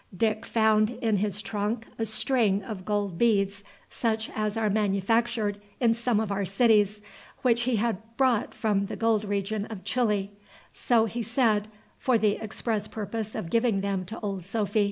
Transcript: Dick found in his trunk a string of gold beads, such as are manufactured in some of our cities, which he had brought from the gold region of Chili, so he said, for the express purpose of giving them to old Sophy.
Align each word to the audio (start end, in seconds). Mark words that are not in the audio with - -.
Dick 0.17 0.47
found 0.47 0.89
in 0.89 1.17
his 1.17 1.43
trunk 1.43 1.85
a 1.99 2.05
string 2.07 2.63
of 2.63 2.85
gold 2.85 3.19
beads, 3.19 3.63
such 3.91 4.31
as 4.33 4.57
are 4.57 4.67
manufactured 4.67 5.61
in 5.79 5.93
some 5.93 6.19
of 6.19 6.31
our 6.31 6.43
cities, 6.43 7.03
which 7.43 7.65
he 7.69 7.75
had 7.75 8.01
brought 8.17 8.51
from 8.51 8.87
the 8.87 8.95
gold 8.95 9.23
region 9.23 9.65
of 9.65 9.83
Chili, 9.83 10.31
so 10.73 11.05
he 11.05 11.21
said, 11.21 11.67
for 11.99 12.17
the 12.17 12.41
express 12.43 12.87
purpose 12.87 13.35
of 13.35 13.51
giving 13.51 13.81
them 13.81 14.03
to 14.05 14.19
old 14.21 14.43
Sophy. 14.43 14.79